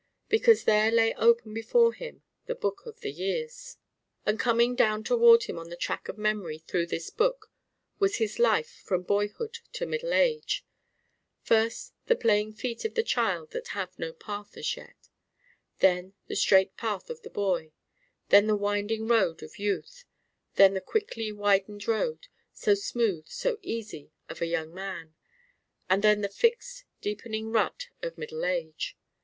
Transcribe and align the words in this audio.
Because 0.29 0.63
there 0.63 0.89
lay 0.89 1.13
open 1.13 1.53
before 1.53 1.93
him 1.93 2.23
the 2.47 2.55
Book 2.55 2.87
of 2.87 3.01
the 3.01 3.11
Years. 3.11 3.77
And 4.25 4.39
coming 4.39 4.73
down 4.73 5.03
toward 5.03 5.43
him 5.43 5.59
on 5.59 5.69
the 5.69 5.75
track 5.75 6.09
of 6.09 6.17
memory 6.17 6.57
through 6.57 6.87
this 6.87 7.11
book 7.11 7.51
was 7.99 8.15
his 8.15 8.39
life 8.39 8.81
from 8.83 9.03
boyhood 9.03 9.59
to 9.73 9.85
middle 9.85 10.11
age: 10.11 10.65
first 11.43 11.93
the 12.07 12.15
playing 12.15 12.53
feet 12.53 12.83
of 12.83 12.95
the 12.95 13.03
child 13.03 13.51
that 13.51 13.67
have 13.77 13.99
no 13.99 14.11
path 14.11 14.57
as 14.57 14.75
yet; 14.75 15.07
then 15.81 16.15
the 16.25 16.35
straight 16.35 16.75
path 16.77 17.11
of 17.11 17.21
the 17.21 17.29
boy; 17.29 17.71
then 18.29 18.47
the 18.47 18.55
winding 18.55 19.07
road 19.07 19.43
of 19.43 19.59
youth; 19.59 20.05
then 20.55 20.73
the 20.73 20.81
quickly 20.81 21.31
widened 21.31 21.87
road, 21.87 22.25
so 22.51 22.73
smooth, 22.73 23.27
so 23.27 23.59
easy, 23.61 24.11
of 24.27 24.41
a 24.41 24.47
young 24.47 24.73
man; 24.73 25.13
and 25.91 26.03
then 26.03 26.21
the 26.21 26.27
fixed 26.27 26.85
deepening 27.01 27.51
rut 27.51 27.89
of 28.01 28.17
middle 28.17 28.43
age. 28.43 28.97